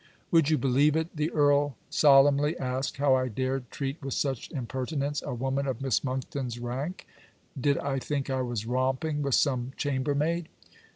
[0.31, 1.15] Would you believe it?
[1.15, 6.03] The earl solemnly asked how I dared treat with such impertinence a woman of Miss
[6.03, 7.05] Monckton's rank?
[7.55, 10.49] Did I think I was romping with some chambermaid?